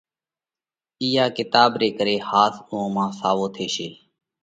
[1.03, 3.89] اِيئا ڪِتاٻ ري ڪري ۿاس اُوئون مانه ساوَو ٿيشي۔